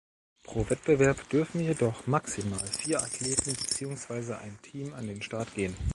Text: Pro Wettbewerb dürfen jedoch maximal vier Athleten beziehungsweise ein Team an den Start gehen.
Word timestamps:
Pro 0.41 0.67
Wettbewerb 0.67 1.29
dürfen 1.29 1.59
jedoch 1.61 2.07
maximal 2.07 2.65
vier 2.65 3.03
Athleten 3.03 3.53
beziehungsweise 3.53 4.35
ein 4.39 4.57
Team 4.63 4.95
an 4.95 5.05
den 5.05 5.21
Start 5.21 5.53
gehen. 5.53 5.75